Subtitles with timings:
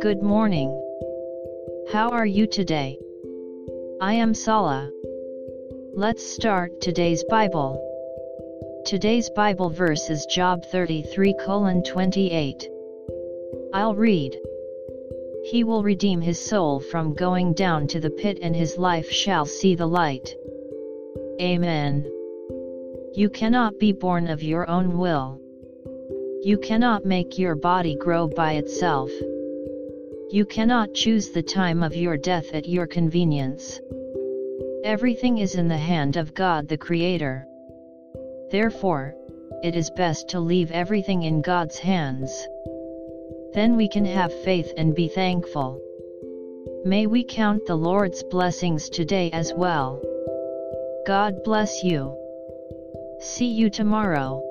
[0.00, 0.70] Good morning.
[1.92, 2.98] How are you today?
[4.00, 4.90] I am Sala.
[5.92, 7.78] Let's start today's Bible.
[8.86, 11.34] Today's Bible verse is Job 33
[11.84, 12.68] 28.
[13.74, 14.34] I'll read.
[15.42, 19.44] He will redeem his soul from going down to the pit and his life shall
[19.44, 20.34] see the light.
[21.38, 22.10] Amen.
[23.12, 25.38] You cannot be born of your own will.
[26.44, 29.10] You cannot make your body grow by itself.
[30.30, 33.80] You cannot choose the time of your death at your convenience.
[34.84, 37.46] Everything is in the hand of God the Creator.
[38.50, 39.14] Therefore,
[39.62, 42.46] it is best to leave everything in God's hands.
[43.54, 45.80] Then we can have faith and be thankful.
[46.84, 49.98] May we count the Lord's blessings today as well.
[51.06, 52.14] God bless you.
[53.18, 54.42] See you tomorrow.